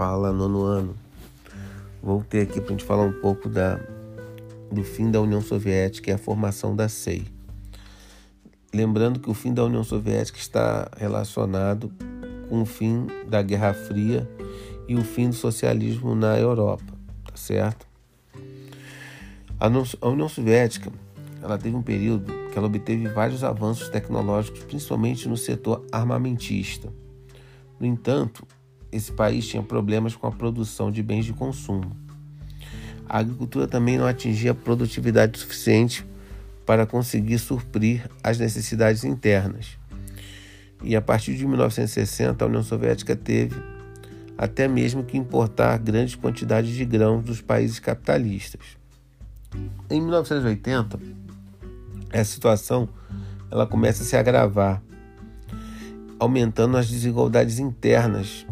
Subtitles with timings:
[0.00, 0.96] Fala, nono ano.
[2.02, 3.78] Voltei aqui para a gente falar um pouco da,
[4.72, 7.26] do fim da União Soviética e a formação da SEI.
[8.72, 11.92] Lembrando que o fim da União Soviética está relacionado
[12.48, 14.26] com o fim da Guerra Fria
[14.88, 16.94] e o fim do socialismo na Europa,
[17.26, 17.86] tá certo?
[19.60, 19.66] A
[20.08, 20.90] União Soviética
[21.42, 26.90] ela teve um período que ela obteve vários avanços tecnológicos, principalmente no setor armamentista.
[27.78, 28.46] No entanto,
[28.92, 31.96] esse país tinha problemas com a produção de bens de consumo.
[33.08, 36.06] A agricultura também não atingia produtividade suficiente
[36.64, 39.78] para conseguir suprir as necessidades internas.
[40.82, 43.60] E a partir de 1960, a União Soviética teve
[44.38, 48.60] até mesmo que importar grandes quantidades de grãos dos países capitalistas.
[49.90, 50.98] Em 1980,
[52.10, 52.88] essa situação
[53.50, 54.80] ela começa a se agravar,
[56.18, 58.46] aumentando as desigualdades internas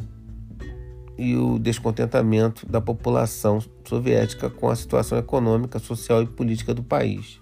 [1.19, 7.41] e o descontentamento da população soviética com a situação econômica, social e política do país.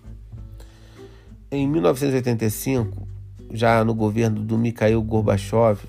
[1.51, 3.07] Em 1985,
[3.53, 5.81] já no governo do Mikhail Gorbachev,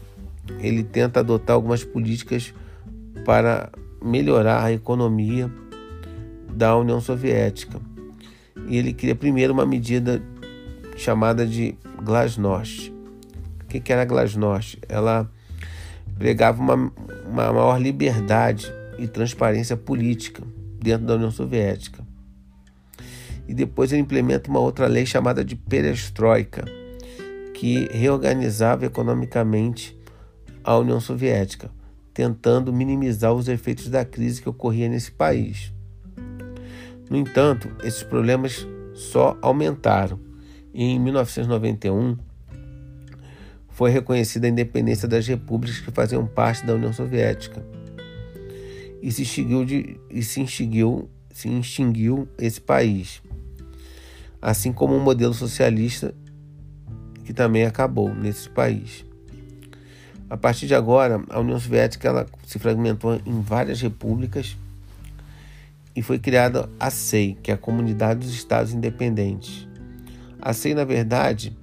[0.59, 2.53] ele tenta adotar algumas políticas
[3.25, 3.71] para
[4.03, 5.51] melhorar a economia
[6.53, 7.79] da União Soviética.
[8.67, 10.21] E ele cria primeiro uma medida
[10.97, 12.93] chamada de glasnost.
[13.63, 14.77] O que era a glasnost?
[14.87, 15.29] Ela
[16.17, 16.75] pregava uma,
[17.25, 20.43] uma maior liberdade e transparência política
[20.79, 22.05] dentro da União Soviética.
[23.47, 26.65] E depois ele implementa uma outra lei chamada de perestroika,
[27.53, 29.97] que reorganizava economicamente
[30.63, 31.71] a União Soviética,
[32.13, 35.71] tentando minimizar os efeitos da crise que ocorria nesse país.
[37.09, 40.19] No entanto, esses problemas só aumentaram
[40.73, 42.17] em 1991
[43.77, 47.63] foi reconhecida a independência das repúblicas que faziam parte da União Soviética.
[49.03, 53.21] E se extinguiu, de, e se extinguiu, se extinguiu esse país,
[54.41, 56.11] assim como o um modelo socialista
[57.23, 59.05] que também acabou nesse país.
[60.27, 64.57] A partir de agora, a União Soviética ela se fragmentou em várias repúblicas
[65.95, 69.67] e foi criada a SEI, que é a Comunidade dos Estados Independentes.
[70.41, 71.55] A SEI, na verdade,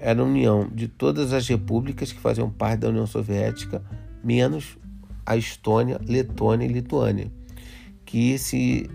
[0.00, 3.82] era a união de todas as repúblicas que faziam parte da União Soviética,
[4.24, 4.78] menos
[5.26, 7.30] a Estônia, Letônia e Lituânia,
[8.04, 8.90] que se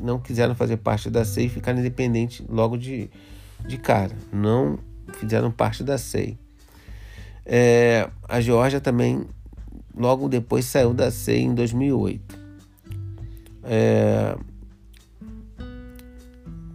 [0.00, 3.10] não quiseram fazer parte da SEI ficaram independentes logo de,
[3.66, 4.78] de cara, não
[5.14, 6.38] fizeram parte da SEI.
[7.44, 9.26] É, a Geórgia também
[9.94, 12.38] logo depois saiu da SEI em 2008.
[13.64, 14.36] É,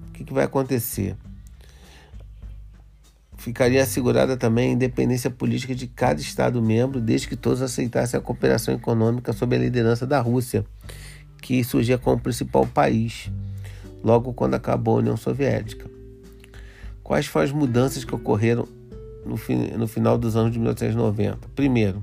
[0.08, 1.18] o que, que vai acontecer?
[3.44, 8.74] Ficaria assegurada também a independência política de cada Estado-membro, desde que todos aceitassem a cooperação
[8.74, 10.64] econômica sob a liderança da Rússia,
[11.42, 13.30] que surgia como principal país,
[14.02, 15.92] logo quando acabou a União Soviética.
[17.04, 18.66] Quais foram as mudanças que ocorreram
[19.26, 19.38] no,
[19.78, 21.50] no final dos anos de 1990?
[21.54, 22.02] Primeiro,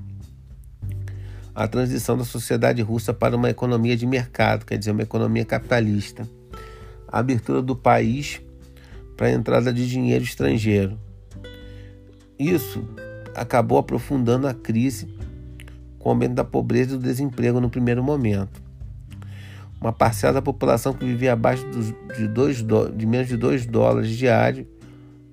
[1.55, 6.29] a transição da sociedade russa para uma economia de mercado, quer dizer, uma economia capitalista.
[7.07, 8.39] A abertura do país
[9.17, 10.99] para a entrada de dinheiro estrangeiro
[12.49, 12.83] isso
[13.35, 15.07] acabou aprofundando a crise
[15.99, 18.61] com o aumento da pobreza e do desemprego no primeiro momento.
[19.79, 21.65] Uma parcela da população que vivia abaixo
[22.15, 22.57] de, dois
[22.95, 24.67] de menos de 2 dólares diário,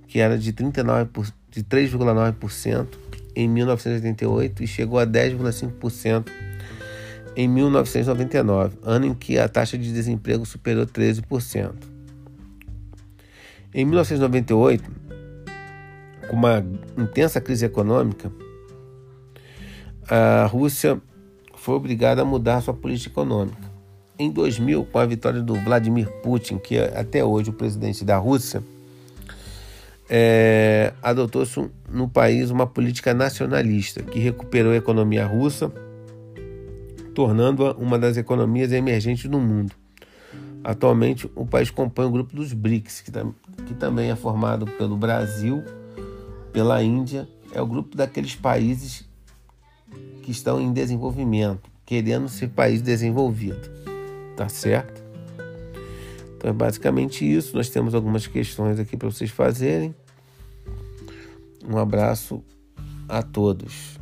[0.07, 1.11] que era de, 39
[1.51, 2.87] de 3,9%
[3.35, 6.31] em 1988 e chegou a 10,5%
[7.37, 11.73] em 1999, ano em que a taxa de desemprego superou 13%.
[13.73, 14.91] Em 1998,
[16.29, 16.65] com uma
[16.97, 18.31] intensa crise econômica,
[20.09, 21.01] a Rússia
[21.57, 23.69] foi obrigada a mudar sua política econômica.
[24.19, 28.17] Em 2000, com a vitória do Vladimir Putin, que é até hoje o presidente da
[28.17, 28.63] Rússia,
[30.09, 35.71] é, adotou-se no país uma política nacionalista que recuperou a economia russa,
[37.15, 39.73] tornando-a uma das economias emergentes do mundo.
[40.65, 43.13] Atualmente, o país compõe o grupo dos BRICS, que,
[43.67, 45.63] que também é formado pelo Brasil,
[46.53, 49.09] pela Índia é o grupo daqueles países
[50.23, 53.69] que estão em desenvolvimento, querendo ser país desenvolvido.
[54.37, 55.03] Tá certo?
[56.37, 57.57] Então é basicamente isso.
[57.57, 59.95] Nós temos algumas questões aqui para vocês fazerem.
[61.69, 62.43] Um abraço
[63.09, 63.98] a todos.